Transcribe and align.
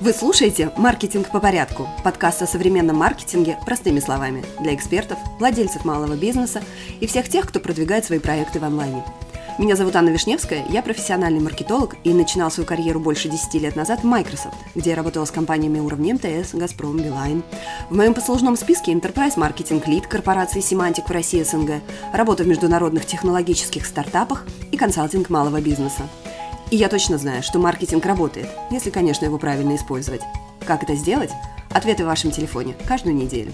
Вы 0.00 0.12
слушаете 0.12 0.70
«Маркетинг 0.76 1.28
по 1.32 1.40
порядку»– 1.40 1.88
подкаст 2.04 2.40
о 2.42 2.46
современном 2.46 2.94
маркетинге 2.94 3.58
простыми 3.66 3.98
словами 3.98 4.44
для 4.60 4.72
экспертов, 4.72 5.18
владельцев 5.40 5.84
малого 5.84 6.14
бизнеса 6.14 6.62
и 7.00 7.08
всех 7.08 7.28
тех, 7.28 7.48
кто 7.48 7.58
продвигает 7.58 8.04
свои 8.04 8.20
проекты 8.20 8.60
в 8.60 8.64
онлайне. 8.64 9.04
Меня 9.58 9.74
зовут 9.74 9.96
Анна 9.96 10.10
Вишневская, 10.10 10.64
я 10.68 10.82
профессиональный 10.82 11.40
маркетолог 11.40 11.96
и 12.04 12.14
начинал 12.14 12.48
свою 12.52 12.64
карьеру 12.64 13.00
больше 13.00 13.28
10 13.28 13.54
лет 13.54 13.74
назад 13.74 14.04
в 14.04 14.04
Microsoft, 14.04 14.54
где 14.76 14.90
я 14.90 14.96
работала 14.96 15.24
с 15.24 15.32
компаниями 15.32 15.80
уровня 15.80 16.14
МТС, 16.14 16.54
Газпром, 16.54 16.98
Билайн. 16.98 17.42
В 17.90 17.96
моем 17.96 18.14
послужном 18.14 18.56
списке 18.56 18.92
Enterprise 18.92 19.34
Marketing 19.34 19.84
Lead 19.84 20.06
корпорации 20.06 20.60
Semantic 20.60 21.08
в 21.08 21.10
России 21.10 21.42
СНГ, 21.42 21.82
работа 22.14 22.44
в 22.44 22.46
международных 22.46 23.04
технологических 23.04 23.84
стартапах 23.84 24.46
и 24.70 24.76
консалтинг 24.76 25.28
малого 25.28 25.60
бизнеса. 25.60 26.08
И 26.70 26.76
я 26.76 26.90
точно 26.90 27.16
знаю, 27.16 27.42
что 27.42 27.58
маркетинг 27.58 28.04
работает, 28.04 28.46
если, 28.70 28.90
конечно, 28.90 29.24
его 29.24 29.38
правильно 29.38 29.74
использовать. 29.74 30.20
Как 30.66 30.82
это 30.82 30.94
сделать? 30.94 31.30
Ответы 31.70 32.04
в 32.04 32.06
вашем 32.06 32.30
телефоне 32.30 32.76
каждую 32.86 33.14
неделю. 33.14 33.52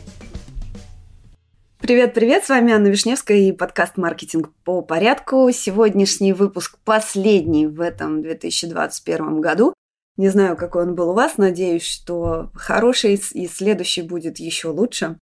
Привет-привет, 1.79 2.45
с 2.45 2.49
вами 2.49 2.73
Анна 2.73 2.89
Вишневская 2.89 3.37
и 3.37 3.53
подкаст 3.53 3.99
«Маркетинг 3.99 4.51
по 4.65 4.83
порядку». 4.83 5.49
Сегодняшний 5.53 6.33
выпуск 6.33 6.79
последний 6.85 7.69
в 7.69 7.81
этом 7.81 8.21
2021 8.21 9.41
году. 9.41 9.75
Не 10.17 10.29
знаю, 10.29 10.57
какой 10.57 10.83
он 10.83 10.97
был 10.97 11.11
у 11.11 11.15
вас, 11.15 11.37
надеюсь, 11.37 11.85
что 11.85 12.51
хороший 12.55 13.15
и 13.15 13.47
следующий 13.47 14.03
будет 14.03 14.41
еще 14.41 14.69
лучше. 14.69 15.19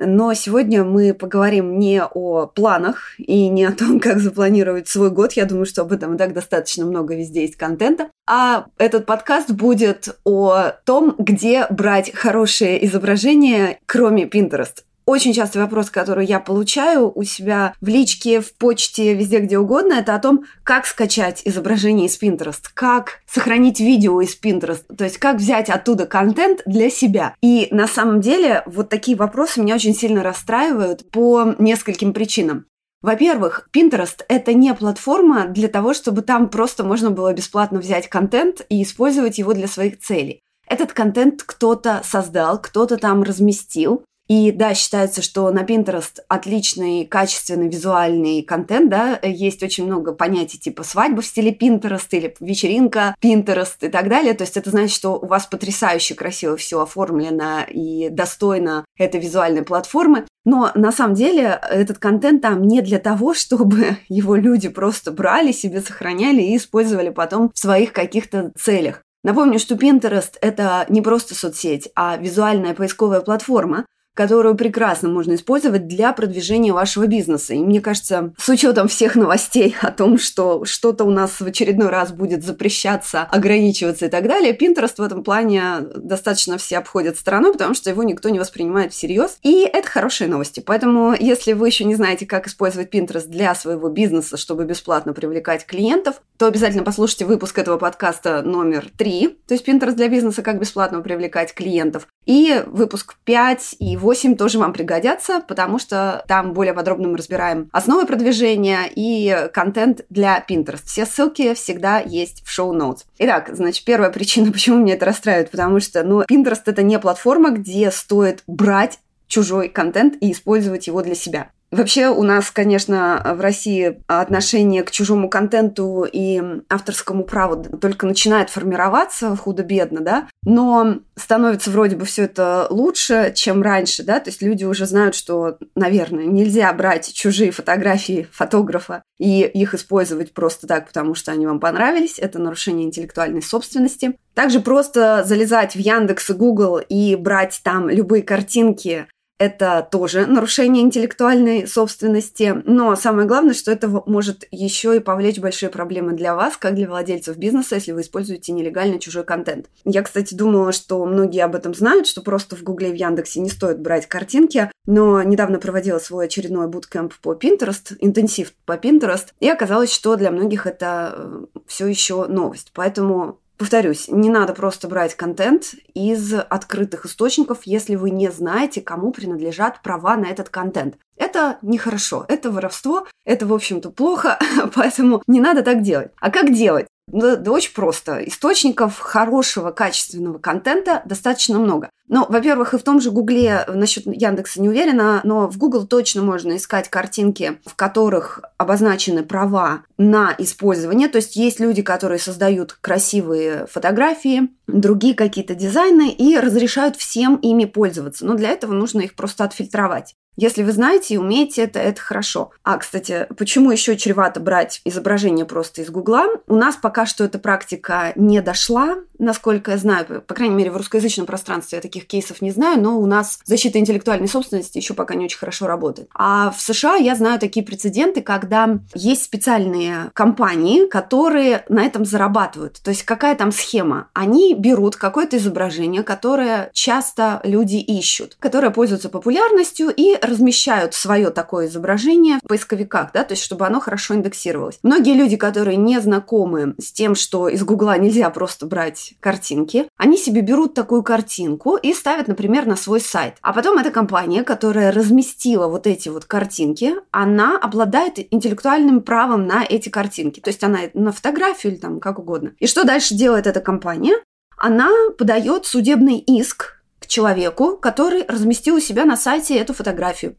Но 0.00 0.32
сегодня 0.34 0.84
мы 0.84 1.14
поговорим 1.14 1.78
не 1.78 2.02
о 2.02 2.46
планах 2.46 3.14
и 3.18 3.48
не 3.48 3.64
о 3.64 3.72
том, 3.72 4.00
как 4.00 4.18
запланировать 4.18 4.88
свой 4.88 5.10
год. 5.10 5.32
Я 5.32 5.44
думаю, 5.44 5.66
что 5.66 5.82
об 5.82 5.92
этом 5.92 6.14
и 6.14 6.18
так 6.18 6.32
достаточно 6.32 6.84
много 6.84 7.14
везде 7.14 7.42
есть 7.42 7.56
контента. 7.56 8.08
А 8.26 8.66
этот 8.78 9.06
подкаст 9.06 9.50
будет 9.50 10.16
о 10.24 10.72
том, 10.84 11.14
где 11.18 11.66
брать 11.70 12.14
хорошие 12.14 12.84
изображения, 12.86 13.78
кроме 13.86 14.24
Pinterest 14.24 14.82
очень 15.08 15.32
частый 15.32 15.62
вопрос, 15.62 15.88
который 15.90 16.26
я 16.26 16.38
получаю 16.38 17.10
у 17.14 17.22
себя 17.24 17.72
в 17.80 17.88
личке, 17.88 18.40
в 18.40 18.54
почте, 18.54 19.14
везде, 19.14 19.38
где 19.38 19.58
угодно, 19.58 19.94
это 19.94 20.14
о 20.14 20.18
том, 20.18 20.44
как 20.62 20.84
скачать 20.84 21.40
изображение 21.46 22.06
из 22.06 22.20
Pinterest, 22.20 22.60
как 22.74 23.20
сохранить 23.26 23.80
видео 23.80 24.20
из 24.20 24.38
Pinterest, 24.38 24.82
то 24.94 25.04
есть 25.04 25.16
как 25.16 25.36
взять 25.36 25.70
оттуда 25.70 26.04
контент 26.04 26.60
для 26.66 26.90
себя. 26.90 27.34
И 27.40 27.68
на 27.70 27.86
самом 27.86 28.20
деле 28.20 28.62
вот 28.66 28.90
такие 28.90 29.16
вопросы 29.16 29.62
меня 29.62 29.76
очень 29.76 29.94
сильно 29.94 30.22
расстраивают 30.22 31.10
по 31.10 31.54
нескольким 31.58 32.12
причинам. 32.12 32.66
Во-первых, 33.00 33.68
Pinterest– 33.74 34.24
это 34.28 34.52
не 34.52 34.74
платформа 34.74 35.46
для 35.46 35.68
того, 35.68 35.94
чтобы 35.94 36.20
там 36.20 36.50
просто 36.50 36.84
можно 36.84 37.10
было 37.10 37.32
бесплатно 37.32 37.78
взять 37.78 38.08
контент 38.08 38.66
и 38.68 38.82
использовать 38.82 39.38
его 39.38 39.54
для 39.54 39.68
своих 39.68 40.00
целей. 40.00 40.42
Этот 40.68 40.92
контент 40.92 41.44
кто-то 41.44 42.02
создал, 42.04 42.60
кто-то 42.60 42.98
там 42.98 43.22
разместил, 43.22 44.02
и 44.28 44.52
да, 44.52 44.74
считается, 44.74 45.22
что 45.22 45.50
на 45.50 45.62
Pinterest 45.62 46.18
отличный, 46.28 47.06
качественный 47.06 47.68
визуальный 47.68 48.42
контент, 48.42 48.90
да, 48.90 49.18
есть 49.22 49.62
очень 49.62 49.86
много 49.86 50.12
понятий 50.12 50.58
типа 50.58 50.82
свадьба 50.82 51.22
в 51.22 51.26
стиле 51.26 51.50
Pinterest 51.50 52.08
или 52.10 52.34
вечеринка 52.38 53.16
Pinterest 53.22 53.76
и 53.80 53.88
так 53.88 54.10
далее. 54.10 54.34
То 54.34 54.42
есть 54.42 54.58
это 54.58 54.68
значит, 54.68 54.94
что 54.94 55.18
у 55.18 55.26
вас 55.26 55.46
потрясающе 55.46 56.14
красиво 56.14 56.58
все 56.58 56.82
оформлено 56.82 57.62
и 57.68 58.10
достойно 58.10 58.84
этой 58.98 59.18
визуальной 59.18 59.62
платформы. 59.62 60.26
Но 60.44 60.72
на 60.74 60.92
самом 60.92 61.14
деле 61.14 61.58
этот 61.70 61.98
контент 61.98 62.42
там 62.42 62.62
не 62.62 62.82
для 62.82 62.98
того, 62.98 63.32
чтобы 63.38 63.96
его 64.10 64.36
люди 64.36 64.68
просто 64.68 65.10
брали, 65.10 65.52
себе 65.52 65.80
сохраняли 65.80 66.42
и 66.42 66.56
использовали 66.58 67.08
потом 67.08 67.50
в 67.54 67.58
своих 67.58 67.92
каких-то 67.94 68.52
целях. 68.58 69.02
Напомню, 69.24 69.58
что 69.58 69.74
Pinterest– 69.74 70.34
это 70.40 70.86
не 70.88 71.02
просто 71.02 71.34
соцсеть, 71.34 71.90
а 71.96 72.16
визуальная 72.16 72.72
поисковая 72.72 73.20
платформа, 73.20 73.84
которую 74.18 74.56
прекрасно 74.56 75.08
можно 75.08 75.36
использовать 75.36 75.86
для 75.86 76.12
продвижения 76.12 76.72
вашего 76.72 77.06
бизнеса. 77.06 77.54
И 77.54 77.58
мне 77.58 77.80
кажется, 77.80 78.32
с 78.36 78.48
учетом 78.48 78.88
всех 78.88 79.14
новостей 79.14 79.76
о 79.80 79.92
том, 79.92 80.18
что 80.18 80.64
что-то 80.64 81.04
у 81.04 81.10
нас 81.10 81.40
в 81.40 81.46
очередной 81.46 81.88
раз 81.88 82.10
будет 82.10 82.44
запрещаться, 82.44 83.22
ограничиваться 83.22 84.06
и 84.06 84.08
так 84.08 84.26
далее, 84.26 84.58
Pinterest 84.58 84.94
в 84.98 85.02
этом 85.02 85.22
плане 85.22 85.82
достаточно 85.94 86.58
все 86.58 86.78
обходят 86.78 87.16
стороной, 87.16 87.52
потому 87.52 87.74
что 87.74 87.90
его 87.90 88.02
никто 88.02 88.28
не 88.30 88.40
воспринимает 88.40 88.92
всерьез. 88.92 89.38
И 89.44 89.60
это 89.60 89.88
хорошие 89.88 90.26
новости. 90.26 90.58
Поэтому, 90.66 91.14
если 91.16 91.52
вы 91.52 91.68
еще 91.68 91.84
не 91.84 91.94
знаете, 91.94 92.26
как 92.26 92.48
использовать 92.48 92.92
Pinterest 92.92 93.28
для 93.28 93.54
своего 93.54 93.88
бизнеса, 93.88 94.36
чтобы 94.36 94.64
бесплатно 94.64 95.12
привлекать 95.12 95.64
клиентов, 95.64 96.22
то 96.38 96.46
обязательно 96.46 96.82
послушайте 96.82 97.24
выпуск 97.24 97.56
этого 97.56 97.78
подкаста 97.78 98.42
номер 98.42 98.86
3, 98.96 99.38
то 99.46 99.54
есть 99.54 99.68
Pinterest 99.68 99.94
для 99.94 100.08
бизнеса, 100.08 100.42
как 100.42 100.58
бесплатно 100.58 101.02
привлекать 101.02 101.54
клиентов. 101.54 102.08
И 102.28 102.62
выпуск 102.66 103.16
5 103.24 103.76
и 103.78 103.96
8 103.96 104.36
тоже 104.36 104.58
вам 104.58 104.74
пригодятся, 104.74 105.40
потому 105.48 105.78
что 105.78 106.22
там 106.28 106.52
более 106.52 106.74
подробно 106.74 107.08
мы 107.08 107.16
разбираем 107.16 107.70
основы 107.72 108.04
продвижения 108.04 108.80
и 108.94 109.48
контент 109.54 110.04
для 110.10 110.44
Pinterest. 110.46 110.82
Все 110.84 111.06
ссылки 111.06 111.54
всегда 111.54 112.00
есть 112.00 112.44
в 112.44 112.50
шоу-ноутс. 112.50 113.06
Итак, 113.18 113.48
значит, 113.54 113.82
первая 113.86 114.10
причина, 114.10 114.52
почему 114.52 114.76
меня 114.76 114.92
это 114.94 115.06
расстраивает, 115.06 115.50
потому 115.50 115.80
что, 115.80 116.02
ну, 116.02 116.20
Pinterest 116.20 116.62
это 116.66 116.82
не 116.82 116.98
платформа, 116.98 117.50
где 117.50 117.90
стоит 117.90 118.42
брать 118.46 118.98
чужой 119.26 119.70
контент 119.70 120.16
и 120.20 120.32
использовать 120.32 120.86
его 120.86 121.00
для 121.00 121.14
себя. 121.14 121.48
Вообще 121.70 122.08
у 122.08 122.22
нас, 122.22 122.50
конечно, 122.50 123.22
в 123.36 123.40
России 123.40 124.00
отношение 124.06 124.82
к 124.82 124.90
чужому 124.90 125.28
контенту 125.28 126.06
и 126.10 126.42
авторскому 126.70 127.24
праву 127.24 127.62
только 127.78 128.06
начинает 128.06 128.48
формироваться 128.48 129.36
худо-бедно, 129.36 130.00
да, 130.00 130.28
но 130.44 131.00
становится 131.16 131.70
вроде 131.70 131.96
бы 131.96 132.06
все 132.06 132.24
это 132.24 132.66
лучше, 132.70 133.32
чем 133.34 133.62
раньше, 133.62 134.02
да, 134.02 134.18
то 134.18 134.30
есть 134.30 134.40
люди 134.40 134.64
уже 134.64 134.86
знают, 134.86 135.14
что, 135.14 135.58
наверное, 135.74 136.24
нельзя 136.24 136.72
брать 136.72 137.12
чужие 137.12 137.50
фотографии 137.50 138.28
фотографа 138.32 139.02
и 139.18 139.42
их 139.42 139.74
использовать 139.74 140.32
просто 140.32 140.66
так, 140.66 140.86
потому 140.86 141.14
что 141.14 141.32
они 141.32 141.46
вам 141.46 141.60
понравились, 141.60 142.18
это 142.18 142.38
нарушение 142.38 142.86
интеллектуальной 142.86 143.42
собственности. 143.42 144.16
Также 144.34 144.60
просто 144.60 145.24
залезать 145.24 145.74
в 145.74 145.78
Яндекс 145.78 146.30
и 146.30 146.32
Google 146.32 146.78
и 146.78 147.16
брать 147.16 147.60
там 147.62 147.90
любые 147.90 148.22
картинки 148.22 149.06
это 149.38 149.86
тоже 149.90 150.26
нарушение 150.26 150.82
интеллектуальной 150.82 151.66
собственности, 151.66 152.60
но 152.64 152.96
самое 152.96 153.26
главное, 153.26 153.54
что 153.54 153.70
это 153.70 153.88
может 154.06 154.46
еще 154.50 154.96
и 154.96 155.00
повлечь 155.00 155.38
большие 155.38 155.70
проблемы 155.70 156.12
для 156.12 156.34
вас, 156.34 156.56
как 156.56 156.74
для 156.74 156.88
владельцев 156.88 157.36
бизнеса, 157.36 157.76
если 157.76 157.92
вы 157.92 158.00
используете 158.00 158.52
нелегально 158.52 158.98
чужой 158.98 159.24
контент. 159.24 159.66
Я, 159.84 160.02
кстати, 160.02 160.34
думала, 160.34 160.72
что 160.72 161.04
многие 161.04 161.44
об 161.44 161.54
этом 161.54 161.74
знают, 161.74 162.06
что 162.06 162.20
просто 162.20 162.56
в 162.56 162.62
Гугле 162.62 162.90
и 162.90 162.92
в 162.92 162.96
Яндексе 162.96 163.40
не 163.40 163.50
стоит 163.50 163.80
брать 163.80 164.06
картинки, 164.06 164.70
но 164.86 165.22
недавно 165.22 165.58
проводила 165.58 165.98
свой 165.98 166.26
очередной 166.26 166.66
буткемп 166.66 167.14
по 167.22 167.34
Pinterest, 167.34 167.96
интенсив 168.00 168.52
по 168.64 168.72
Pinterest, 168.72 169.28
и 169.38 169.48
оказалось, 169.48 169.92
что 169.92 170.16
для 170.16 170.30
многих 170.30 170.66
это 170.66 171.14
э, 171.16 171.44
все 171.66 171.86
еще 171.86 172.26
новость. 172.26 172.72
Поэтому 172.74 173.38
Повторюсь, 173.58 174.06
не 174.06 174.30
надо 174.30 174.54
просто 174.54 174.86
брать 174.86 175.16
контент 175.16 175.74
из 175.92 176.32
открытых 176.32 177.06
источников, 177.06 177.62
если 177.64 177.96
вы 177.96 178.10
не 178.10 178.30
знаете, 178.30 178.80
кому 178.80 179.10
принадлежат 179.10 179.82
права 179.82 180.16
на 180.16 180.26
этот 180.26 180.48
контент. 180.48 180.96
Это 181.16 181.58
нехорошо, 181.62 182.24
это 182.28 182.52
воровство, 182.52 183.08
это, 183.26 183.46
в 183.46 183.52
общем-то, 183.52 183.90
плохо, 183.90 184.38
поэтому 184.74 185.22
не 185.26 185.40
надо 185.40 185.64
так 185.64 185.82
делать. 185.82 186.12
А 186.20 186.30
как 186.30 186.54
делать? 186.54 186.86
Да, 187.12 187.36
да 187.36 187.50
очень 187.52 187.72
просто. 187.72 188.18
Источников 188.26 188.98
хорошего, 188.98 189.70
качественного 189.70 190.38
контента 190.38 191.02
достаточно 191.04 191.58
много. 191.58 191.90
Ну, 192.08 192.24
во-первых, 192.28 192.72
и 192.72 192.78
в 192.78 192.82
том 192.82 193.00
же 193.00 193.10
Гугле, 193.10 193.66
насчет 193.68 194.06
Яндекса 194.06 194.62
не 194.62 194.68
уверена, 194.68 195.20
но 195.24 195.46
в 195.46 195.58
Google 195.58 195.86
точно 195.86 196.22
можно 196.22 196.56
искать 196.56 196.88
картинки, 196.88 197.58
в 197.66 197.74
которых 197.74 198.40
обозначены 198.56 199.22
права 199.22 199.82
на 199.98 200.34
использование. 200.38 201.08
То 201.08 201.16
есть 201.16 201.36
есть 201.36 201.60
люди, 201.60 201.82
которые 201.82 202.18
создают 202.18 202.72
красивые 202.80 203.66
фотографии, 203.66 204.48
другие 204.66 205.14
какие-то 205.14 205.54
дизайны 205.54 206.10
и 206.10 206.38
разрешают 206.38 206.96
всем 206.96 207.36
ими 207.36 207.66
пользоваться. 207.66 208.24
Но 208.24 208.34
для 208.34 208.50
этого 208.50 208.72
нужно 208.72 209.00
их 209.00 209.14
просто 209.14 209.44
отфильтровать. 209.44 210.14
Если 210.38 210.62
вы 210.62 210.70
знаете 210.70 211.14
и 211.14 211.18
умеете 211.18 211.62
это, 211.62 211.80
это 211.80 212.00
хорошо. 212.00 212.52
А, 212.62 212.78
кстати, 212.78 213.26
почему 213.36 213.72
еще 213.72 213.96
чревато 213.96 214.38
брать 214.38 214.80
изображение 214.84 215.44
просто 215.44 215.82
из 215.82 215.90
Гугла? 215.90 216.26
У 216.46 216.54
нас 216.54 216.76
пока 216.76 217.06
что 217.06 217.24
эта 217.24 217.40
практика 217.40 218.12
не 218.14 218.40
дошла, 218.40 218.98
насколько 219.18 219.72
я 219.72 219.78
знаю, 219.78 220.22
по 220.26 220.34
крайней 220.34 220.54
мере, 220.54 220.70
в 220.70 220.76
русскоязычном 220.76 221.26
пространстве 221.26 221.76
я 221.76 221.82
таких 221.82 222.06
кейсов 222.06 222.40
не 222.40 222.52
знаю, 222.52 222.80
но 222.80 222.98
у 222.98 223.06
нас 223.06 223.40
защита 223.44 223.78
интеллектуальной 223.78 224.28
собственности 224.28 224.78
еще 224.78 224.94
пока 224.94 225.14
не 225.14 225.24
очень 225.24 225.38
хорошо 225.38 225.66
работает. 225.66 226.08
А 226.14 226.50
в 226.50 226.60
США 226.60 226.94
я 226.94 227.16
знаю 227.16 227.40
такие 227.40 227.66
прецеденты, 227.66 228.22
когда 228.22 228.78
есть 228.94 229.24
специальные 229.24 230.10
компании, 230.14 230.86
которые 230.86 231.64
на 231.68 231.84
этом 231.84 232.04
зарабатывают. 232.04 232.80
То 232.82 232.90
есть 232.90 233.02
какая 233.02 233.34
там 233.34 233.50
схема? 233.50 234.08
Они 234.12 234.54
берут 234.54 234.94
какое-то 234.94 235.36
изображение, 235.36 236.04
которое 236.04 236.70
часто 236.72 237.40
люди 237.42 237.76
ищут, 237.76 238.36
которое 238.38 238.70
пользуется 238.70 239.08
популярностью 239.08 239.88
и 239.88 240.16
размещают 240.28 240.94
свое 240.94 241.30
такое 241.30 241.66
изображение 241.66 242.38
в 242.42 242.48
поисковиках, 242.48 243.12
да, 243.12 243.24
то 243.24 243.32
есть 243.32 243.42
чтобы 243.42 243.66
оно 243.66 243.80
хорошо 243.80 244.14
индексировалось. 244.14 244.78
Многие 244.82 245.14
люди, 245.14 245.36
которые 245.36 245.76
не 245.76 246.00
знакомы 246.00 246.74
с 246.78 246.92
тем, 246.92 247.14
что 247.14 247.48
из 247.48 247.62
Гугла 247.64 247.98
нельзя 247.98 248.30
просто 248.30 248.66
брать 248.66 249.14
картинки, 249.20 249.88
они 249.96 250.16
себе 250.16 250.40
берут 250.40 250.74
такую 250.74 251.02
картинку 251.02 251.76
и 251.76 251.92
ставят, 251.92 252.28
например, 252.28 252.66
на 252.66 252.76
свой 252.76 253.00
сайт. 253.00 253.34
А 253.42 253.52
потом 253.52 253.78
эта 253.78 253.90
компания, 253.90 254.42
которая 254.44 254.92
разместила 254.92 255.68
вот 255.68 255.86
эти 255.86 256.08
вот 256.08 256.24
картинки, 256.24 256.94
она 257.10 257.58
обладает 257.58 258.18
интеллектуальным 258.32 259.02
правом 259.02 259.46
на 259.46 259.64
эти 259.64 259.88
картинки. 259.88 260.40
То 260.40 260.50
есть 260.50 260.62
она 260.62 260.80
на 260.94 261.12
фотографию 261.12 261.72
или 261.72 261.80
там 261.80 262.00
как 262.00 262.18
угодно. 262.18 262.52
И 262.58 262.66
что 262.66 262.84
дальше 262.84 263.14
делает 263.14 263.46
эта 263.46 263.60
компания? 263.60 264.14
Она 264.56 264.90
подает 265.16 265.66
судебный 265.66 266.18
иск 266.18 266.77
человеку, 267.08 267.76
который 267.76 268.24
разместил 268.28 268.76
у 268.76 268.80
себя 268.80 269.04
на 269.04 269.16
сайте 269.16 269.56
эту 269.56 269.74
фотографию 269.74 270.36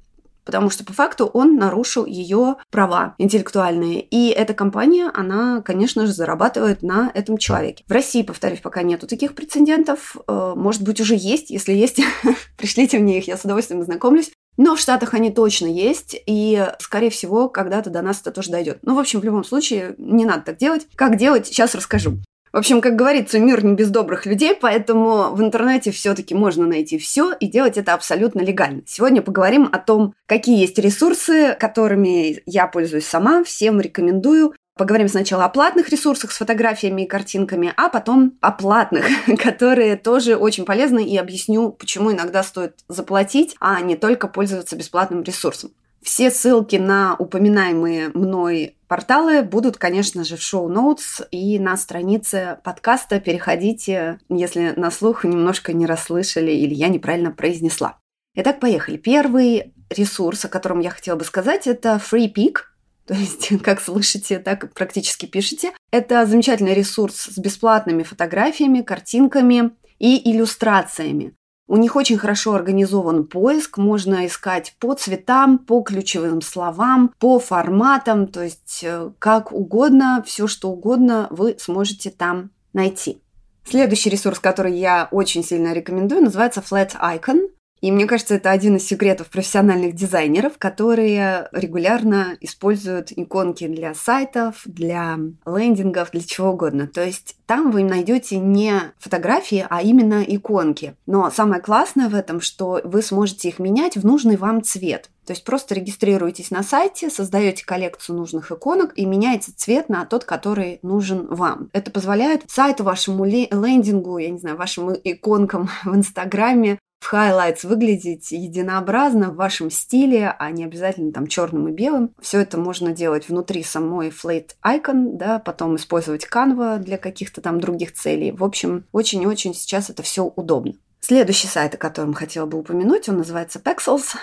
потому 0.50 0.71
что 0.71 0.83
по 0.83 0.94
факту 0.94 1.27
он 1.27 1.57
нарушил 1.57 2.07
ее 2.07 2.56
права 2.71 3.13
интеллектуальные. 3.19 4.01
И 4.01 4.30
эта 4.30 4.56
компания, 4.56 5.12
она, 5.13 5.62
конечно 5.62 6.07
же, 6.07 6.12
зарабатывает 6.12 6.81
на 6.81 7.12
этом 7.13 7.38
человеке. 7.38 7.83
В 7.88 7.92
России, 7.92 8.24
повторюсь, 8.24 8.60
пока 8.60 8.81
нету 8.81 9.06
таких 9.06 9.36
прецедентов. 9.36 10.16
Э, 10.27 10.54
может 10.56 10.81
быть, 10.81 11.00
уже 11.00 11.13
есть. 11.16 11.51
Если 11.51 11.74
есть, 11.74 12.01
пришлите 12.57 12.98
мне 12.98 13.19
их, 13.19 13.27
я 13.27 13.38
с 13.38 13.45
удовольствием 13.45 13.81
ознакомлюсь. 13.81 14.31
Но 14.57 14.75
в 14.75 14.80
Штатах 14.80 15.13
они 15.13 15.30
точно 15.30 15.68
есть, 15.68 16.19
и, 16.25 16.68
скорее 16.80 17.12
всего, 17.12 17.48
когда-то 17.48 17.92
до 17.92 18.01
нас 18.01 18.19
это 18.19 18.31
тоже 18.31 18.50
дойдет. 18.50 18.80
Ну, 18.81 18.95
в 18.95 19.00
общем, 19.00 19.19
в 19.19 19.24
любом 19.24 19.44
случае, 19.44 19.94
не 20.00 20.25
надо 20.25 20.42
так 20.42 20.57
делать. 20.57 20.88
Как 20.95 21.16
делать, 21.16 21.45
сейчас 21.45 21.75
расскажу. 21.75 22.18
В 22.51 22.57
общем, 22.57 22.81
как 22.81 22.95
говорится, 22.95 23.37
мир 23.39 23.63
не 23.63 23.75
без 23.75 23.89
добрых 23.89 24.25
людей, 24.25 24.55
поэтому 24.59 25.31
в 25.33 25.41
интернете 25.41 25.91
все-таки 25.91 26.33
можно 26.33 26.65
найти 26.65 26.97
все 26.97 27.31
и 27.33 27.47
делать 27.47 27.77
это 27.77 27.93
абсолютно 27.93 28.41
легально. 28.41 28.81
Сегодня 28.87 29.21
поговорим 29.21 29.69
о 29.71 29.77
том, 29.77 30.13
какие 30.25 30.59
есть 30.59 30.79
ресурсы, 30.79 31.55
которыми 31.59 32.41
я 32.47 32.67
пользуюсь 32.67 33.05
сама, 33.05 33.43
всем 33.43 33.79
рекомендую. 33.79 34.55
Поговорим 34.79 35.09
сначала 35.09 35.45
о 35.45 35.49
платных 35.49 35.89
ресурсах 35.89 36.31
с 36.31 36.37
фотографиями 36.37 37.03
и 37.03 37.07
картинками, 37.07 37.73
а 37.75 37.89
потом 37.89 38.37
о 38.39 38.51
платных, 38.51 39.05
которые 39.37 39.95
тоже 39.97 40.35
очень 40.35 40.65
полезны, 40.65 41.03
и 41.03 41.17
объясню, 41.17 41.71
почему 41.71 42.13
иногда 42.13 42.43
стоит 42.43 42.75
заплатить, 42.87 43.55
а 43.59 43.81
не 43.81 43.95
только 43.95 44.27
пользоваться 44.27 44.75
бесплатным 44.75 45.21
ресурсом. 45.21 45.71
Все 46.01 46.31
ссылки 46.31 46.77
на 46.77 47.15
упоминаемые 47.17 48.09
мной 48.13 48.77
порталы 48.87 49.43
будут, 49.43 49.77
конечно 49.77 50.23
же, 50.23 50.37
в 50.37 50.41
шоу-ноутс 50.41 51.21
и 51.31 51.59
на 51.59 51.75
странице 51.77 52.57
подкаста. 52.63 53.19
Переходите, 53.19 54.19
если 54.29 54.73
на 54.75 54.91
слух 54.91 55.23
немножко 55.23 55.73
не 55.73 55.85
расслышали 55.85 56.51
или 56.51 56.73
я 56.73 56.87
неправильно 56.87 57.31
произнесла. 57.31 57.97
Итак, 58.35 58.59
поехали. 58.59 58.97
Первый 58.97 59.73
ресурс, 59.89 60.45
о 60.45 60.49
котором 60.49 60.79
я 60.79 60.89
хотела 60.89 61.17
бы 61.17 61.25
сказать, 61.25 61.67
это 61.67 62.01
FreePic. 62.11 62.59
То 63.05 63.15
есть, 63.15 63.61
как 63.63 63.81
слышите, 63.81 64.39
так 64.39 64.73
практически 64.73 65.25
пишете. 65.25 65.71
Это 65.91 66.25
замечательный 66.25 66.75
ресурс 66.75 67.15
с 67.15 67.37
бесплатными 67.37 68.03
фотографиями, 68.03 68.81
картинками 68.81 69.71
и 69.97 70.31
иллюстрациями. 70.31 71.33
У 71.71 71.77
них 71.77 71.95
очень 71.95 72.18
хорошо 72.18 72.56
организован 72.56 73.27
поиск, 73.27 73.77
можно 73.77 74.25
искать 74.25 74.75
по 74.80 74.95
цветам, 74.95 75.60
по 75.60 75.81
ключевым 75.83 76.42
словам, 76.42 77.13
по 77.19 77.38
форматам, 77.38 78.25
то 78.25 78.42
есть 78.42 78.80
э, 78.81 79.12
как 79.19 79.51
угодно, 79.51 80.24
все 80.25 80.48
что 80.48 80.71
угодно 80.71 81.27
вы 81.30 81.57
сможете 81.60 82.10
там 82.10 82.50
найти. 82.74 83.21
Следующий 83.66 84.10
ресурс, 84.10 84.39
который 84.39 84.75
я 84.75 85.10
очень 85.12 85.44
сильно 85.44 85.71
рекомендую, 85.71 86.24
называется 86.24 86.62
Flat 86.68 86.94
Icon. 87.00 87.50
И 87.81 87.91
мне 87.91 88.05
кажется, 88.05 88.35
это 88.35 88.51
один 88.51 88.75
из 88.75 88.85
секретов 88.85 89.29
профессиональных 89.29 89.95
дизайнеров, 89.95 90.57
которые 90.57 91.47
регулярно 91.51 92.37
используют 92.41 93.11
иконки 93.11 93.67
для 93.67 93.93
сайтов, 93.93 94.61
для 94.65 95.17
лендингов, 95.45 96.11
для 96.11 96.21
чего 96.21 96.51
угодно. 96.51 96.87
То 96.87 97.05
есть 97.05 97.35
там 97.45 97.71
вы 97.71 97.83
найдете 97.83 98.37
не 98.37 98.73
фотографии, 98.99 99.65
а 99.69 99.81
именно 99.81 100.23
иконки. 100.23 100.95
Но 101.05 101.31
самое 101.31 101.61
классное 101.61 102.09
в 102.09 102.15
этом, 102.15 102.41
что 102.41 102.81
вы 102.83 103.01
сможете 103.01 103.49
их 103.49 103.59
менять 103.59 103.95
в 103.95 104.05
нужный 104.05 104.35
вам 104.35 104.61
цвет. 104.61 105.09
То 105.25 105.33
есть 105.33 105.43
просто 105.43 105.75
регистрируетесь 105.75 106.49
на 106.49 106.63
сайте, 106.63 107.09
создаете 107.11 107.63
коллекцию 107.63 108.15
нужных 108.17 108.51
иконок 108.51 108.93
и 108.95 109.05
меняете 109.05 109.51
цвет 109.55 109.87
на 109.87 110.03
тот, 110.05 110.23
который 110.25 110.79
нужен 110.81 111.27
вам. 111.27 111.69
Это 111.71 111.91
позволяет 111.91 112.43
сайту 112.47 112.83
вашему 112.83 113.25
лендингу, 113.25 114.17
я 114.17 114.31
не 114.31 114.39
знаю, 114.39 114.57
вашим 114.57 114.91
иконкам 115.03 115.69
в 115.85 115.95
Инстаграме 115.95 116.79
в 116.99 117.13
highlights 117.13 117.65
выглядеть 117.65 118.31
единообразно 118.31 119.31
в 119.31 119.35
вашем 119.35 119.71
стиле, 119.71 120.35
а 120.37 120.51
не 120.51 120.63
обязательно 120.63 121.11
там 121.11 121.27
черным 121.27 121.67
и 121.67 121.71
белым. 121.71 122.11
Все 122.21 122.41
это 122.41 122.57
можно 122.57 122.91
делать 122.91 123.29
внутри 123.29 123.63
самой 123.63 124.09
Flat 124.09 124.49
Icon, 124.63 125.17
да, 125.17 125.39
потом 125.39 125.75
использовать 125.75 126.27
Canva 126.27 126.77
для 126.79 126.97
каких-то 126.97 127.41
там 127.41 127.59
других 127.59 127.93
целей. 127.93 128.31
В 128.31 128.43
общем, 128.43 128.85
очень-очень 128.91 129.53
сейчас 129.53 129.89
это 129.89 130.03
все 130.03 130.23
удобно. 130.23 130.73
Следующий 130.99 131.47
сайт, 131.47 131.73
о 131.75 131.77
котором 131.77 132.13
хотела 132.13 132.45
бы 132.45 132.59
упомянуть, 132.59 133.07
он 133.07 133.17
называется 133.17 133.59
Pexels 133.59 134.15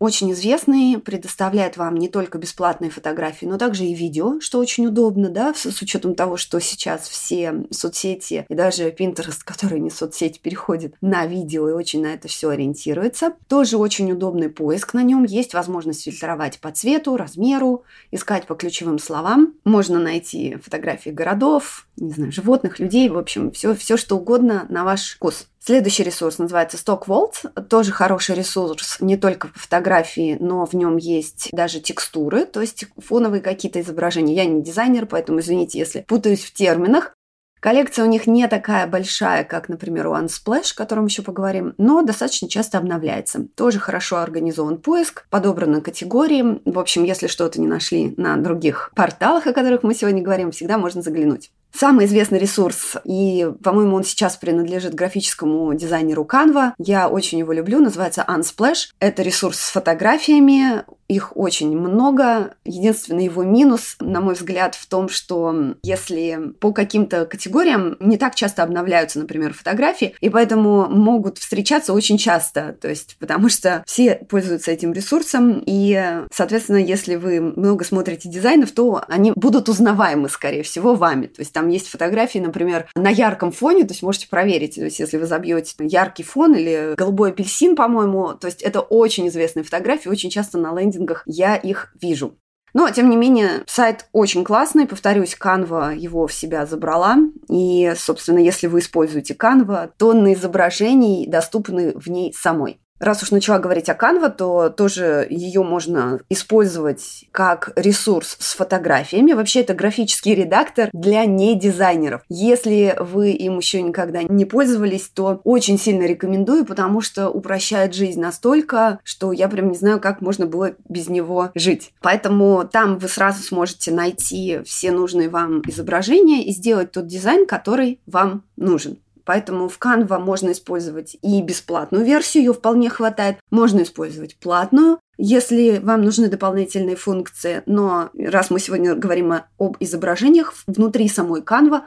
очень 0.00 0.32
известный, 0.32 0.98
предоставляет 0.98 1.76
вам 1.76 1.94
не 1.96 2.08
только 2.08 2.38
бесплатные 2.38 2.90
фотографии, 2.90 3.44
но 3.44 3.58
также 3.58 3.84
и 3.84 3.94
видео, 3.94 4.40
что 4.40 4.58
очень 4.58 4.86
удобно, 4.86 5.28
да, 5.28 5.52
с, 5.54 5.70
с 5.70 5.82
учетом 5.82 6.14
того, 6.14 6.38
что 6.38 6.58
сейчас 6.58 7.06
все 7.06 7.66
соцсети 7.70 8.46
и 8.48 8.54
даже 8.54 8.90
Pinterest, 8.90 9.40
который 9.44 9.78
не 9.78 9.90
соцсеть, 9.90 10.40
переходит 10.40 10.94
на 11.02 11.26
видео 11.26 11.68
и 11.68 11.72
очень 11.72 12.02
на 12.02 12.14
это 12.14 12.28
все 12.28 12.48
ориентируется. 12.48 13.34
Тоже 13.46 13.76
очень 13.76 14.10
удобный 14.10 14.48
поиск 14.48 14.94
на 14.94 15.02
нем. 15.02 15.24
Есть 15.24 15.52
возможность 15.52 16.04
фильтровать 16.04 16.60
по 16.60 16.72
цвету, 16.72 17.18
размеру, 17.18 17.84
искать 18.10 18.46
по 18.46 18.54
ключевым 18.54 18.98
словам. 18.98 19.54
Можно 19.64 19.98
найти 19.98 20.56
фотографии 20.56 21.10
городов, 21.10 21.86
не 21.96 22.12
знаю, 22.12 22.32
животных, 22.32 22.78
людей, 22.78 23.10
в 23.10 23.18
общем, 23.18 23.52
все, 23.52 23.74
все 23.74 23.98
что 23.98 24.16
угодно 24.16 24.64
на 24.70 24.84
ваш 24.84 25.16
вкус. 25.16 25.46
Следующий 25.70 26.02
ресурс 26.02 26.38
называется 26.38 26.76
StockVault. 26.78 27.62
Тоже 27.68 27.92
хороший 27.92 28.34
ресурс 28.34 28.96
не 28.98 29.16
только 29.16 29.46
по 29.46 29.56
фотографии, 29.56 30.36
но 30.40 30.66
в 30.66 30.72
нем 30.72 30.96
есть 30.96 31.48
даже 31.52 31.78
текстуры, 31.78 32.44
то 32.44 32.60
есть 32.60 32.86
фоновые 32.98 33.40
какие-то 33.40 33.80
изображения. 33.80 34.34
Я 34.34 34.46
не 34.46 34.64
дизайнер, 34.64 35.06
поэтому 35.06 35.38
извините, 35.38 35.78
если 35.78 36.00
путаюсь 36.00 36.42
в 36.42 36.52
терминах. 36.52 37.14
Коллекция 37.60 38.04
у 38.04 38.08
них 38.08 38.26
не 38.26 38.48
такая 38.48 38.88
большая, 38.88 39.44
как, 39.44 39.68
например, 39.68 40.08
у 40.08 40.14
Unsplash, 40.14 40.72
о 40.72 40.76
котором 40.76 41.06
еще 41.06 41.22
поговорим, 41.22 41.74
но 41.78 42.02
достаточно 42.02 42.48
часто 42.48 42.78
обновляется. 42.78 43.46
Тоже 43.54 43.78
хорошо 43.78 44.16
организован 44.16 44.78
поиск, 44.78 45.24
подобраны 45.30 45.82
категории. 45.82 46.60
В 46.64 46.80
общем, 46.80 47.04
если 47.04 47.28
что-то 47.28 47.60
не 47.60 47.68
нашли 47.68 48.12
на 48.16 48.36
других 48.38 48.90
порталах, 48.96 49.46
о 49.46 49.52
которых 49.52 49.84
мы 49.84 49.94
сегодня 49.94 50.20
говорим, 50.20 50.50
всегда 50.50 50.78
можно 50.78 51.00
заглянуть. 51.00 51.52
Самый 51.72 52.06
известный 52.06 52.38
ресурс, 52.38 52.96
и, 53.04 53.50
по-моему, 53.62 53.96
он 53.96 54.04
сейчас 54.04 54.36
принадлежит 54.36 54.94
графическому 54.94 55.72
дизайнеру 55.74 56.24
Canva. 56.24 56.72
Я 56.78 57.08
очень 57.08 57.38
его 57.38 57.52
люблю, 57.52 57.80
называется 57.80 58.24
Unsplash. 58.28 58.88
Это 58.98 59.22
ресурс 59.22 59.58
с 59.58 59.70
фотографиями, 59.70 60.84
их 61.10 61.36
очень 61.36 61.76
много. 61.76 62.54
Единственный 62.64 63.24
его 63.24 63.42
минус, 63.42 63.96
на 64.00 64.20
мой 64.20 64.34
взгляд, 64.34 64.76
в 64.76 64.86
том, 64.86 65.08
что 65.08 65.74
если 65.82 66.52
по 66.60 66.72
каким-то 66.72 67.26
категориям 67.26 67.96
не 67.98 68.16
так 68.16 68.36
часто 68.36 68.62
обновляются, 68.62 69.18
например, 69.18 69.52
фотографии, 69.52 70.14
и 70.20 70.28
поэтому 70.28 70.86
могут 70.88 71.38
встречаться 71.38 71.92
очень 71.92 72.16
часто, 72.16 72.76
то 72.80 72.88
есть 72.88 73.16
потому 73.18 73.48
что 73.48 73.82
все 73.86 74.14
пользуются 74.28 74.70
этим 74.70 74.92
ресурсом, 74.92 75.62
и, 75.66 76.22
соответственно, 76.32 76.76
если 76.76 77.16
вы 77.16 77.40
много 77.40 77.84
смотрите 77.84 78.28
дизайнов, 78.28 78.70
то 78.70 79.02
они 79.08 79.32
будут 79.34 79.68
узнаваемы, 79.68 80.28
скорее 80.28 80.62
всего, 80.62 80.94
вами. 80.94 81.26
То 81.26 81.40
есть 81.40 81.52
там 81.52 81.68
есть 81.68 81.88
фотографии, 81.88 82.38
например, 82.38 82.88
на 82.94 83.10
ярком 83.10 83.50
фоне, 83.50 83.82
то 83.82 83.92
есть 83.92 84.02
можете 84.02 84.28
проверить, 84.28 84.76
то 84.76 84.84
есть 84.84 85.00
если 85.00 85.16
вы 85.16 85.26
забьете 85.26 85.74
яркий 85.80 86.22
фон 86.22 86.54
или 86.54 86.94
голубой 86.96 87.30
апельсин, 87.30 87.74
по-моему, 87.74 88.34
то 88.34 88.46
есть 88.46 88.62
это 88.62 88.80
очень 88.80 89.26
известные 89.26 89.64
фотографии, 89.64 90.08
очень 90.08 90.30
часто 90.30 90.56
на 90.56 90.78
лендинге 90.78 90.99
рейтингах 91.00 91.22
я 91.26 91.56
их 91.56 91.92
вижу. 92.00 92.36
Но, 92.72 92.88
тем 92.90 93.10
не 93.10 93.16
менее, 93.16 93.64
сайт 93.66 94.06
очень 94.12 94.44
классный. 94.44 94.86
Повторюсь, 94.86 95.36
Canva 95.40 95.96
его 95.96 96.28
в 96.28 96.32
себя 96.32 96.66
забрала. 96.66 97.16
И, 97.48 97.92
собственно, 97.96 98.38
если 98.38 98.68
вы 98.68 98.78
используете 98.78 99.34
Canva, 99.34 99.90
тонны 99.98 100.34
изображений 100.34 101.26
доступны 101.26 101.92
в 101.98 102.06
ней 102.06 102.32
самой. 102.32 102.80
Раз 103.00 103.22
уж 103.22 103.30
начала 103.30 103.58
говорить 103.58 103.88
о 103.88 103.94
Canva, 103.94 104.28
то 104.28 104.68
тоже 104.68 105.26
ее 105.30 105.62
можно 105.62 106.20
использовать 106.28 107.24
как 107.32 107.72
ресурс 107.74 108.36
с 108.38 108.54
фотографиями. 108.54 109.32
Вообще 109.32 109.60
это 109.60 109.72
графический 109.72 110.34
редактор 110.34 110.90
для 110.92 111.24
недизайнеров. 111.24 112.20
Если 112.28 112.94
вы 113.00 113.30
им 113.30 113.56
еще 113.56 113.80
никогда 113.80 114.22
не 114.22 114.44
пользовались, 114.44 115.08
то 115.08 115.40
очень 115.44 115.78
сильно 115.78 116.04
рекомендую, 116.04 116.66
потому 116.66 117.00
что 117.00 117.30
упрощает 117.30 117.94
жизнь 117.94 118.20
настолько, 118.20 118.98
что 119.02 119.32
я 119.32 119.48
прям 119.48 119.70
не 119.70 119.78
знаю, 119.78 119.98
как 119.98 120.20
можно 120.20 120.44
было 120.44 120.72
без 120.86 121.08
него 121.08 121.52
жить. 121.54 121.94
Поэтому 122.02 122.68
там 122.70 122.98
вы 122.98 123.08
сразу 123.08 123.42
сможете 123.42 123.92
найти 123.92 124.60
все 124.66 124.92
нужные 124.92 125.30
вам 125.30 125.62
изображения 125.66 126.44
и 126.44 126.52
сделать 126.52 126.92
тот 126.92 127.06
дизайн, 127.06 127.46
который 127.46 127.98
вам 128.06 128.44
нужен. 128.56 128.98
Поэтому 129.30 129.68
в 129.68 129.78
Canva 129.78 130.18
можно 130.18 130.50
использовать 130.50 131.16
и 131.22 131.40
бесплатную 131.40 132.04
версию, 132.04 132.42
ее 132.42 132.52
вполне 132.52 132.90
хватает. 132.90 133.36
Можно 133.52 133.82
использовать 133.82 134.34
платную, 134.34 134.98
если 135.18 135.78
вам 135.78 136.02
нужны 136.02 136.26
дополнительные 136.26 136.96
функции. 136.96 137.62
Но 137.64 138.10
раз 138.18 138.50
мы 138.50 138.58
сегодня 138.58 138.96
говорим 138.96 139.32
об 139.56 139.76
изображениях, 139.78 140.54
внутри 140.66 141.08
самой 141.08 141.42
Canva 141.42 141.82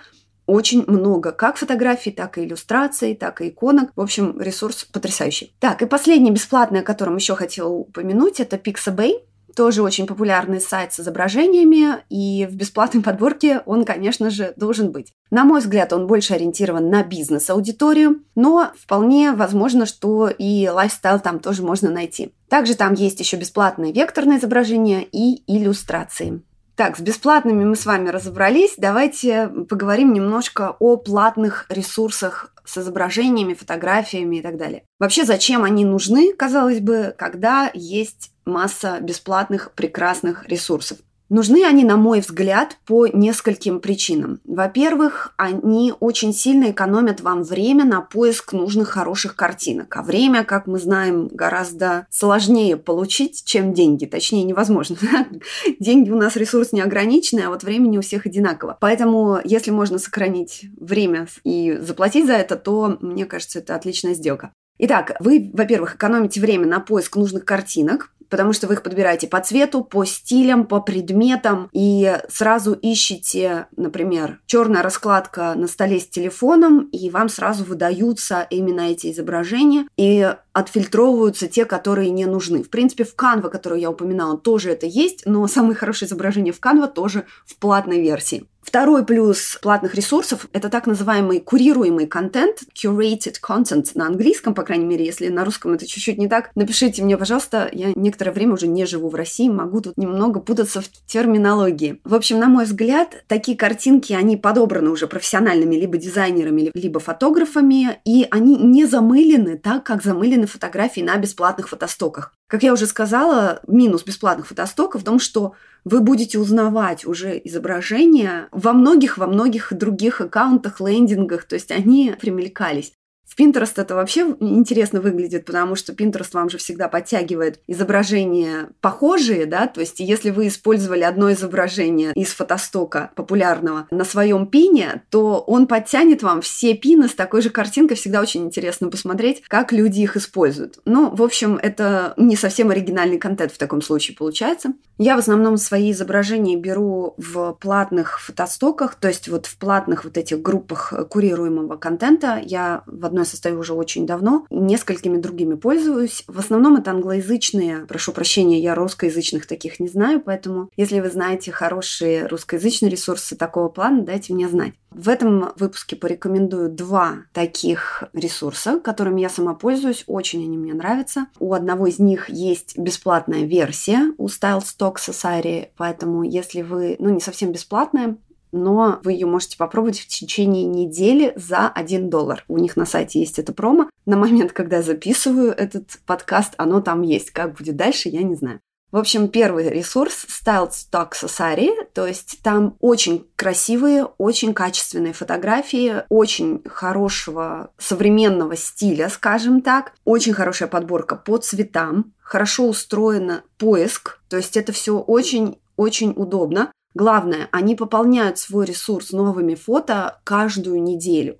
очень 0.46 0.86
много 0.88 1.34
как 1.34 1.58
фотографий, 1.58 2.12
так 2.12 2.38
и 2.38 2.46
иллюстраций, 2.46 3.14
так 3.14 3.42
и 3.42 3.50
иконок. 3.50 3.92
В 3.98 4.00
общем, 4.00 4.40
ресурс 4.40 4.86
потрясающий. 4.86 5.54
Так, 5.60 5.82
и 5.82 5.86
последний 5.86 6.32
бесплатный, 6.32 6.80
о 6.80 6.84
котором 6.84 7.18
еще 7.18 7.36
хотела 7.36 7.68
упомянуть, 7.68 8.40
это 8.40 8.56
Pixabay. 8.56 9.16
Тоже 9.56 9.84
очень 9.84 10.08
популярный 10.08 10.60
сайт 10.60 10.94
с 10.94 11.00
изображениями, 11.00 11.98
и 12.10 12.48
в 12.50 12.56
бесплатной 12.56 13.04
подборке 13.04 13.62
он, 13.66 13.86
конечно 13.86 14.30
же, 14.30 14.54
должен 14.58 14.92
быть. 14.92 15.14
На 15.30 15.44
мой 15.44 15.62
взгляд, 15.62 15.94
он 15.94 16.08
больше 16.08 16.34
ориентирован 16.34 16.90
на 16.90 17.04
бизнес-аудиторию, 17.04 18.24
но 18.36 18.72
вполне 18.78 19.32
возможно, 19.32 19.86
что 19.86 20.28
и 20.28 20.68
лайфстайл 20.68 21.20
там 21.20 21.40
тоже 21.40 21.62
можно 21.62 21.90
найти. 21.92 22.34
Также 22.50 22.76
там 22.76 22.94
есть 22.94 23.20
еще 23.20 23.38
бесплатные 23.38 23.94
векторные 23.94 24.40
изображения 24.40 25.04
и 25.04 25.44
иллюстрации. 25.48 26.42
Так, 26.76 26.98
с 26.98 27.02
бесплатными 27.02 27.64
мы 27.66 27.76
с 27.76 27.86
вами 27.86 28.10
разобрались. 28.10 28.74
Давайте 28.78 29.48
поговорим 29.48 30.12
немножко 30.12 30.76
о 30.80 30.98
платных 30.98 31.66
ресурсах 31.70 32.52
с 32.66 32.78
изображениями, 32.78 33.54
фотографиями 33.54 34.38
и 34.38 34.42
так 34.42 34.58
далее. 34.58 34.84
Вообще, 35.00 35.26
зачем 35.26 35.64
они 35.64 35.86
нужны, 35.86 36.34
казалось 36.34 36.80
бы, 36.80 37.14
когда 37.18 37.70
есть 37.74 38.32
масса 38.46 39.00
бесплатных 39.02 39.74
прекрасных 39.74 40.48
ресурсов? 40.48 40.98
Нужны 41.34 41.66
они, 41.66 41.84
на 41.84 41.98
мой 41.98 42.20
взгляд, 42.20 42.78
по 42.86 43.08
нескольким 43.08 43.80
причинам. 43.80 44.40
Во-первых, 44.46 45.34
они 45.36 45.92
очень 46.00 46.32
сильно 46.32 46.70
экономят 46.70 47.22
вам 47.22 47.42
время 47.42 47.86
на 47.86 48.02
поиск 48.02 48.54
нужных 48.54 48.90
хороших 48.90 49.36
картинок. 49.36 49.96
А 49.98 50.04
время, 50.04 50.44
как 50.44 50.68
мы 50.68 50.78
знаем, 50.78 51.30
гораздо 51.30 52.06
сложнее 52.12 52.78
получить, 52.78 53.46
чем 53.46 53.74
деньги. 53.74 54.06
Точнее, 54.06 54.44
невозможно. 54.44 54.96
Деньги 55.80 56.12
у 56.12 56.18
нас 56.18 56.36
ресурс 56.36 56.72
неограниченный, 56.72 57.48
а 57.48 57.50
вот 57.50 57.64
времени 57.64 57.98
у 57.98 58.02
всех 58.02 58.28
одинаково. 58.28 58.78
Поэтому, 58.80 59.40
если 59.44 59.72
можно 59.72 59.98
сохранить 59.98 60.66
время 60.80 61.26
и 61.44 61.80
заплатить 61.82 62.28
за 62.28 62.34
это, 62.34 62.58
то, 62.58 63.00
мне 63.02 63.26
кажется, 63.26 63.58
это 63.58 63.74
отличная 63.74 64.14
сделка. 64.14 64.52
Итак, 64.78 65.16
вы, 65.20 65.50
во-первых, 65.52 65.96
экономите 65.96 66.42
время 66.42 66.68
на 66.68 66.80
поиск 66.80 67.16
нужных 67.16 67.46
картинок, 67.46 68.12
потому 68.34 68.52
что 68.52 68.66
вы 68.66 68.74
их 68.74 68.82
подбираете 68.82 69.28
по 69.28 69.40
цвету, 69.42 69.84
по 69.84 70.06
стилям, 70.06 70.66
по 70.66 70.82
предметам, 70.82 71.70
и 71.72 72.18
сразу 72.30 72.74
ищете, 72.74 73.68
например, 73.78 74.40
черная 74.48 74.82
раскладка 74.82 75.54
на 75.54 75.68
столе 75.68 76.00
с 76.00 76.08
телефоном, 76.08 76.90
и 76.92 77.12
вам 77.12 77.30
сразу 77.30 77.64
выдаются 77.64 78.48
именно 78.50 78.90
эти 78.90 79.12
изображения, 79.12 79.86
и 79.98 80.34
отфильтровываются 80.54 81.48
те, 81.48 81.66
которые 81.66 82.12
не 82.12 82.26
нужны. 82.26 82.64
В 82.64 82.70
принципе, 82.70 83.04
в 83.04 83.16
Canva, 83.16 83.50
которую 83.50 83.82
я 83.82 83.90
упоминала, 83.90 84.38
тоже 84.38 84.72
это 84.72 84.86
есть, 84.86 85.24
но 85.26 85.46
самые 85.48 85.76
хорошие 85.76 86.08
изображения 86.08 86.52
в 86.52 86.60
Canva 86.60 86.92
тоже 86.92 87.26
в 87.46 87.58
платной 87.58 88.02
версии. 88.02 88.48
Второй 88.64 89.06
плюс 89.06 89.60
платных 89.62 89.94
ресурсов– 89.94 90.48
это 90.54 90.70
так 90.70 90.88
называемый 90.88 91.42
курируемый 91.42 92.08
контент, 92.08 92.60
curated 92.74 93.36
content 93.46 93.92
на 93.94 94.08
английском, 94.08 94.54
по 94.54 94.64
крайней 94.64 94.86
мере, 94.86 95.06
если 95.06 95.28
на 95.28 95.44
русском 95.44 95.74
это 95.74 95.86
чуть-чуть 95.86 96.18
не 96.18 96.30
так. 96.30 96.50
Напишите 96.56 97.04
мне, 97.04 97.18
пожалуйста, 97.18 97.70
я 97.74 97.92
некоторое 97.96 98.32
время 98.32 98.54
уже 98.54 98.68
не 98.68 98.86
живу 98.86 99.10
в 99.10 99.16
России, 99.16 99.50
могу 99.50 99.82
тут 99.82 99.98
немного 99.98 100.40
путаться 100.40 100.82
в 100.82 100.88
терминологии. 101.06 102.00
В 102.06 102.16
общем, 102.16 102.40
на 102.40 102.48
мой 102.48 102.64
взгляд, 102.64 103.26
такие 103.28 103.58
картинки, 103.58 104.14
они 104.14 104.38
подобраны 104.38 104.90
уже 104.90 105.08
профессиональными 105.08 105.76
либо 105.76 105.98
дизайнерами, 105.98 106.72
либо 106.74 107.00
фотографами, 107.02 108.00
и 108.06 108.26
они 108.32 108.56
не 108.56 108.86
замылены 108.86 109.58
так, 109.58 109.84
как 109.84 110.02
замылены 110.02 110.43
фотографии 110.48 111.02
на 111.02 111.18
бесплатных 111.18 111.70
фотостоках. 111.70 112.34
Как 112.48 112.64
я 112.64 112.74
уже 112.74 112.86
сказала, 112.86 113.62
минус 113.68 114.04
бесплатных 114.04 114.48
фотостоков 114.48 115.02
в 115.02 115.06
том, 115.06 115.20
что 115.20 115.54
вы 115.86 116.02
будете 116.02 116.40
узнавать 116.40 117.06
уже 117.06 117.40
изображения 117.44 118.48
во 118.52 118.74
многих, 118.74 119.18
во 119.18 119.28
многих 119.28 119.74
других 119.74 120.22
аккаунтах, 120.22 120.80
лендингах, 120.80 121.44
то 121.46 121.56
есть 121.56 121.72
они 121.72 122.16
примелькались. 122.20 122.94
В 123.28 123.40
Pinterest 123.40 123.74
это 123.78 123.96
вообще 123.96 124.36
интересно 124.40 125.02
выглядит, 125.02 125.46
потому 125.46 125.76
что 125.76 125.92
Pinterest 125.94 126.30
вам 126.34 126.50
же 126.50 126.58
всегда 126.58 126.88
подтягивает 126.88 127.60
изображения 127.68 128.70
похожие, 128.80 129.46
да, 129.46 129.66
то 129.68 129.80
есть 129.80 130.00
если 130.00 130.30
вы 130.30 130.48
использовали 130.48 131.02
одно 131.02 131.32
изображение 131.32 132.12
из 132.14 132.30
фотостока 132.30 133.12
популярного 133.16 133.88
на 133.90 134.04
своем 134.04 134.46
пине, 134.46 135.04
то 135.10 135.40
он 135.40 135.66
подтянет 135.66 136.22
вам 136.22 136.42
все 136.42 136.76
пины 136.76 137.08
с 137.08 137.16
такой 137.16 137.42
же 137.42 137.50
картинкой. 137.50 137.98
Всегда 137.98 138.22
очень 138.22 138.44
интересно 138.44 138.90
посмотреть, 138.90 139.42
как 139.48 139.72
люди 139.72 140.02
их 140.02 140.16
используют. 140.16 140.80
Ну, 140.86 141.10
в 141.10 141.24
общем, 141.24 141.58
это 141.62 142.14
не 142.18 142.36
совсем 142.36 142.70
оригинальный 142.70 143.18
контент 143.18 143.52
в 143.52 143.58
таком 143.58 143.82
случае 143.82 144.16
получается. 144.16 144.74
Я 145.00 145.16
в 145.16 145.20
основном 145.20 145.58
свои 145.58 145.92
изображения 145.92 146.56
беру 146.56 147.16
в 147.18 147.54
платных 147.54 148.20
фотостоках, 148.20 148.96
то 148.96 149.08
есть 149.08 149.28
вот 149.28 149.48
в 149.48 149.58
платных 149.58 150.04
вот 150.04 150.18
этих 150.18 150.42
группах 150.42 150.94
курируемого 151.10 151.78
контента. 151.78 152.40
Я 152.44 152.84
в 152.86 153.06
одной 153.14 153.26
состою 153.26 153.60
уже 153.60 153.74
очень 153.74 154.06
давно, 154.06 154.46
несколькими 154.50 155.18
другими 155.18 155.54
пользуюсь. 155.54 156.24
В 156.28 156.40
основном 156.40 156.76
это 156.78 156.92
англоязычные, 156.92 157.86
прошу 157.86 158.12
прощения, 158.12 158.60
я 158.60 158.76
русскоязычных 158.76 159.46
таких 159.46 159.80
не 159.80 159.88
знаю, 159.88 160.20
поэтому 160.20 160.70
если 160.76 161.00
вы 161.00 161.10
знаете 161.10 161.52
хорошие 161.52 162.26
русскоязычные 162.26 162.90
ресурсы 162.90 163.36
такого 163.36 163.70
плана, 163.70 164.04
дайте 164.04 164.34
мне 164.34 164.50
знать. 164.50 164.74
В 164.90 165.10
этом 165.10 165.52
выпуске 165.58 165.96
порекомендую 165.96 166.70
два 166.70 167.26
таких 167.34 168.04
ресурса, 168.14 168.80
которыми 168.80 169.22
я 169.22 169.30
сама 169.30 169.56
пользуюсь. 169.56 170.04
Очень 170.06 170.44
они 170.44 170.58
мне 170.58 170.74
нравятся. 170.74 171.28
У 171.40 171.54
одного 171.54 171.88
из 171.88 171.98
них 171.98 172.30
есть 172.30 172.78
бесплатная 172.78 173.44
версия 173.44 174.14
у 174.18 174.28
Style 174.28 174.62
Stock 174.62 174.96
Society, 174.98 175.70
поэтому 175.78 176.24
если 176.24 176.62
вы, 176.62 176.96
ну, 177.00 177.10
не 177.10 177.20
совсем 177.22 177.52
бесплатная, 177.52 178.18
но 178.54 179.00
вы 179.04 179.14
ее 179.14 179.26
можете 179.26 179.58
попробовать 179.58 180.00
в 180.00 180.08
течение 180.08 180.64
недели 180.64 181.34
за 181.36 181.68
1 181.68 182.10
доллар. 182.10 182.46
У 182.48 182.58
них 182.58 182.78
на 182.78 182.86
сайте 182.86 183.20
есть 183.20 183.40
это 183.40 183.52
промо. 183.52 183.90
На 184.06 184.16
момент, 184.16 184.54
когда 184.54 184.78
я 184.78 184.84
записываю 184.84 185.52
этот 185.52 186.00
подкаст, 186.06 186.54
оно 186.58 186.80
там 186.80 187.02
есть. 187.02 187.32
Как 187.32 187.58
будет 187.58 187.76
дальше, 187.76 188.10
я 188.10 188.24
не 188.24 188.36
знаю. 188.36 188.62
В 188.94 188.98
общем, 188.98 189.28
первый 189.28 189.70
ресурс 189.70 190.28
Style 190.30 190.70
Stock 190.70 191.14
Society, 191.20 191.72
то 191.96 192.06
есть 192.06 192.42
там 192.44 192.78
очень 192.80 193.26
красивые, 193.36 194.06
очень 194.20 194.54
качественные 194.54 195.14
фотографии, 195.14 196.04
очень 196.10 196.62
хорошего 196.64 197.72
современного 197.80 198.56
стиля, 198.56 199.10
скажем 199.10 199.64
так, 199.64 199.94
очень 200.06 200.34
хорошая 200.34 200.70
подборка 200.70 201.16
по 201.16 201.38
цветам, 201.38 202.14
хорошо 202.22 202.68
устроен 202.68 203.42
поиск, 203.58 204.20
то 204.30 204.38
есть 204.38 204.58
это 204.58 204.72
все 204.74 205.00
очень-очень 205.00 206.14
удобно. 206.16 206.72
Главное, 206.94 207.50
они 207.52 207.76
пополняют 207.76 208.38
свой 208.38 208.66
ресурс 208.66 209.12
новыми 209.12 209.56
фото 209.56 210.20
каждую 210.24 210.82
неделю. 210.82 211.40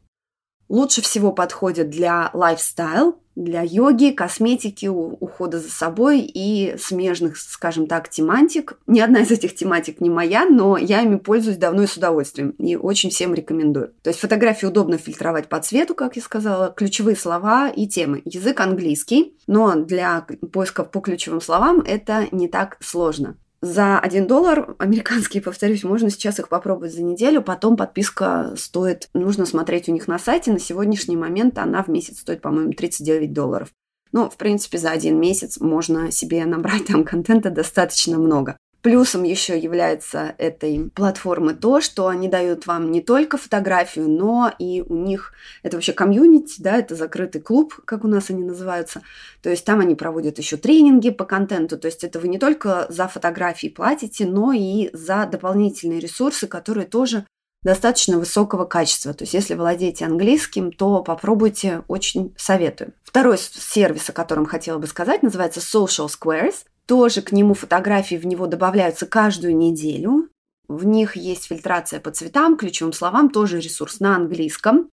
Лучше 0.70 1.02
всего 1.02 1.32
подходят 1.32 1.90
для 1.90 2.32
лайфстайл, 2.34 3.20
для 3.36 3.62
йоги, 3.62 4.12
косметики, 4.12 4.88
ухода 4.88 5.60
за 5.60 5.70
собой 5.70 6.22
и 6.22 6.76
смежных, 6.80 7.38
скажем 7.38 7.88
так, 7.88 8.10
тематик. 8.10 8.78
Ни 8.88 9.00
одна 9.00 9.22
из 9.22 9.32
этих 9.32 9.56
тематик 9.56 10.02
не 10.02 10.10
моя, 10.10 10.46
но 10.46 10.78
я 10.78 11.02
ими 11.02 11.18
пользуюсь 11.18 11.58
давно 11.58 11.84
и 11.84 11.88
с 11.88 11.98
удовольствием. 11.98 12.52
И 12.52 12.76
очень 12.76 13.10
всем 13.10 13.34
рекомендую. 13.34 13.94
То 14.02 14.10
есть 14.10 14.20
фотографии 14.20 14.68
удобно 14.68 14.98
фильтровать 14.98 15.48
по 15.48 15.60
цвету, 15.60 15.96
как 15.96 16.16
я 16.16 16.22
сказала, 16.22 16.72
ключевые 16.76 17.16
слова 17.16 17.70
и 17.70 17.88
темы. 17.88 18.22
Язык 18.26 18.60
английский, 18.60 19.36
но 19.48 19.76
для 19.76 20.26
поиска 20.52 20.84
по 20.84 21.00
ключевым 21.00 21.42
словам 21.42 21.82
это 21.86 22.28
не 22.32 22.48
так 22.48 22.78
сложно 22.82 23.38
за 23.64 23.98
1 23.98 24.28
доллар 24.28 24.76
американские, 24.78 25.42
повторюсь, 25.42 25.86
можно 25.86 26.10
сейчас 26.10 26.38
их 26.38 26.50
попробовать 26.50 26.94
за 26.94 27.02
неделю, 27.02 27.42
потом 27.42 27.78
подписка 27.78 28.54
стоит, 28.58 29.08
нужно 29.14 29.46
смотреть 29.46 29.88
у 29.88 29.94
них 29.94 30.10
на 30.10 30.20
сайте, 30.20 30.52
на 30.52 30.60
сегодняшний 30.60 31.16
момент 31.16 31.58
она 31.58 31.82
в 31.82 31.88
месяц 31.88 32.20
стоит, 32.20 32.42
по-моему, 32.42 32.74
39 32.74 33.32
долларов. 33.32 33.70
Ну, 34.12 34.30
в 34.30 34.36
принципе, 34.36 34.78
за 34.78 34.92
один 34.92 35.18
месяц 35.18 35.62
можно 35.62 36.12
себе 36.12 36.44
набрать 36.44 36.88
там 36.88 37.06
контента 37.06 37.52
достаточно 37.52 38.18
много. 38.18 38.58
Плюсом 38.84 39.24
еще 39.24 39.58
является 39.58 40.36
этой 40.38 40.92
платформы 40.94 41.54
то, 41.54 41.80
что 41.80 42.10
они 42.10 42.28
дают 42.28 42.68
вам 42.68 42.92
не 42.92 43.00
только 43.00 43.38
фотографию, 43.38 44.10
но 44.10 44.52
и 44.60 44.82
у 44.82 44.96
них 44.96 45.32
это 45.64 45.78
вообще 45.78 45.94
комьюнити, 45.94 46.62
да, 46.62 46.80
это 46.80 46.94
закрытый 46.94 47.40
клуб, 47.40 47.74
как 47.86 48.04
у 48.04 48.10
нас 48.10 48.30
они 48.30 48.44
называются. 48.44 49.02
То 49.42 49.50
есть 49.50 49.64
там 49.64 49.80
они 49.80 49.96
проводят 49.96 50.38
еще 50.38 50.58
тренинги 50.58 51.12
по 51.12 51.24
контенту. 51.24 51.78
То 51.78 51.86
есть 51.86 52.04
это 52.04 52.20
вы 52.20 52.28
не 52.28 52.38
только 52.38 52.86
за 52.90 53.08
фотографии 53.08 53.70
платите, 53.70 54.26
но 54.26 54.52
и 54.52 54.90
за 54.92 55.26
дополнительные 55.32 56.02
ресурсы, 56.02 56.48
которые 56.48 56.86
тоже 56.86 57.26
достаточно 57.64 58.20
высокого 58.20 58.66
качества. 58.66 59.14
То 59.14 59.24
есть 59.24 59.34
если 59.34 59.54
владеете 59.54 60.04
английским, 60.04 60.74
то 60.74 61.02
попробуйте, 61.02 61.84
очень 61.88 62.36
советую. 62.38 62.92
Второй 63.06 63.38
сервис, 63.38 64.10
о 64.10 64.14
котором 64.14 64.46
хотела 64.46 64.78
бы 64.78 64.88
сказать, 64.88 65.24
называется 65.24 65.62
Social 65.62 66.10
Squares. 66.10 66.66
Тоже 66.88 67.22
к 67.22 67.32
нему 67.32 67.54
фотографии 67.54 68.16
в 68.16 68.26
него 68.26 68.48
добавляются 68.48 69.06
каждую 69.06 69.56
неделю. 69.56 70.30
В 70.68 70.86
них 70.86 71.16
есть 71.16 71.46
фильтрация 71.46 72.00
по 72.00 72.12
цветам, 72.12 72.58
ключевым 72.58 72.94
словам, 72.94 73.30
тоже 73.30 73.60
ресурс 73.60 74.00
на 74.00 74.16
английском. 74.16 74.90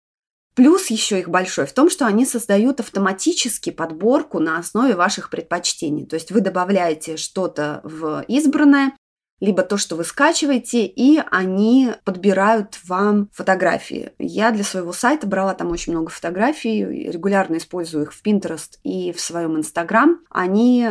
Плюс 0.54 0.86
еще 0.86 1.20
их 1.20 1.28
большой 1.28 1.66
в 1.66 1.74
том, 1.74 1.90
что 1.90 2.06
они 2.06 2.24
создают 2.24 2.80
автоматически 2.80 3.70
подборку 3.70 4.38
на 4.38 4.58
основе 4.58 4.96
ваших 4.96 5.28
предпочтений. 5.28 6.06
То 6.06 6.14
есть 6.14 6.30
вы 6.30 6.40
добавляете 6.40 7.18
что-то 7.18 7.82
в 7.84 8.24
избранное, 8.26 8.96
либо 9.38 9.62
то, 9.62 9.76
что 9.76 9.96
вы 9.96 10.04
скачиваете, 10.04 10.86
и 10.86 11.20
они 11.30 11.92
подбирают 12.04 12.78
вам 12.84 13.28
фотографии. 13.34 14.12
Я 14.18 14.50
для 14.50 14.64
своего 14.64 14.94
сайта 14.94 15.26
брала 15.26 15.52
там 15.52 15.70
очень 15.70 15.92
много 15.92 16.10
фотографий, 16.10 16.84
регулярно 16.84 17.58
использую 17.58 18.04
их 18.04 18.14
в 18.14 18.24
Pinterest 18.24 18.78
и 18.82 19.12
в 19.12 19.20
своем 19.20 19.58
Instagram. 19.58 20.20
Они 20.30 20.88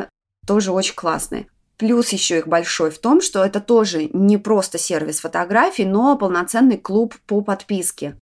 тоже 0.47 0.71
очень 0.71 0.95
классные. 0.95 1.47
Плюс 1.77 2.09
еще 2.09 2.37
их 2.37 2.47
большой 2.47 2.89
в 2.89 2.99
том, 2.99 3.21
что 3.21 3.43
это 3.43 3.59
тоже 3.59 4.09
не 4.13 4.37
просто 4.37 4.77
сервис 4.77 5.19
фотографий, 5.19 5.85
но 5.85 6.17
полноценный 6.17 6.77
клуб 6.77 7.15
по 7.27 7.41
подписке. 7.41 8.17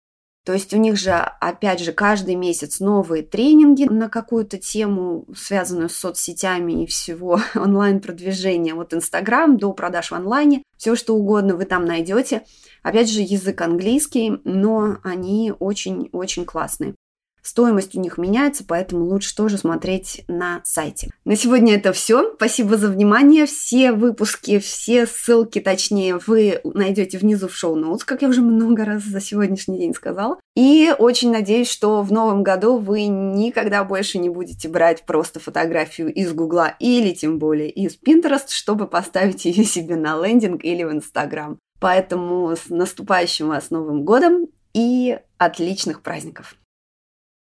То 0.44 0.54
есть 0.54 0.74
у 0.74 0.78
них 0.78 0.98
же, 0.98 1.12
опять 1.12 1.82
же, 1.82 1.92
каждый 1.92 2.34
месяц 2.34 2.80
новые 2.80 3.22
тренинги 3.22 3.84
на 3.84 4.10
какую-то 4.10 4.58
тему, 4.58 5.28
связанную 5.36 5.90
с 5.90 5.96
соцсетями 5.96 6.84
и 6.84 6.88
всего 6.88 7.40
онлайн-продвижения. 7.56 8.74
Вот 8.74 8.94
Инстаграм 8.94 9.58
до 9.58 9.72
продаж 9.74 10.10
в 10.10 10.16
онлайне, 10.16 10.64
все 10.78 10.96
что 10.96 11.16
угодно 11.16 11.56
вы 11.56 11.66
там 11.66 11.86
найдете. 11.86 12.44
Опять 12.82 13.12
же, 13.12 13.22
язык 13.22 13.62
английский, 13.62 14.40
но 14.44 14.98
они 15.04 15.54
очень-очень 15.60 16.46
классные. 16.46 16.96
Стоимость 17.42 17.96
у 17.96 18.00
них 18.00 18.18
меняется, 18.18 18.64
поэтому 18.68 19.06
лучше 19.06 19.36
тоже 19.36 19.58
смотреть 19.58 20.24
на 20.28 20.62
сайте. 20.64 21.10
На 21.26 21.36
сегодня 21.36 21.76
это 21.76 21.92
все. 21.92 22.34
Спасибо 22.36 22.78
за 22.78 22.88
внимание. 22.90 23.46
Все 23.46 23.92
выпуски, 23.92 24.60
все 24.60 25.08
ссылки, 25.08 25.60
точнее, 25.60 26.20
вы 26.28 26.62
найдете 26.64 27.18
внизу 27.18 27.48
в 27.48 27.56
шоу-ноутс, 27.56 28.04
как 28.04 28.22
я 28.22 28.28
уже 28.28 28.42
много 28.42 28.86
раз 28.86 29.04
за 29.04 29.20
сегодняшний 29.20 29.80
день 29.80 29.94
сказала. 29.94 30.38
И 30.56 30.94
очень 30.98 31.32
надеюсь, 31.32 31.70
что 31.70 32.02
в 32.02 32.12
новом 32.12 32.44
году 32.44 32.78
вы 32.78 33.06
никогда 33.06 33.84
больше 33.84 34.20
не 34.20 34.30
будете 34.30 34.70
брать 34.70 35.06
просто 35.06 35.40
фотографию 35.40 36.14
из 36.14 36.34
Гугла 36.34 36.76
или 36.80 37.14
тем 37.14 37.40
более 37.40 37.70
из 37.70 37.98
Pinterest, 37.98 38.50
чтобы 38.50 38.88
поставить 38.88 39.46
ее 39.46 39.64
себе 39.64 39.96
на 39.96 40.24
лендинг 40.24 40.64
или 40.64 40.84
в 40.84 40.92
Инстаграм. 40.92 41.58
Поэтому 41.80 42.56
с 42.56 42.70
наступающим 42.70 43.48
вас 43.48 43.72
Новым 43.72 44.04
годом 44.04 44.48
и 44.74 45.18
отличных 45.38 46.02
праздников! 46.02 46.56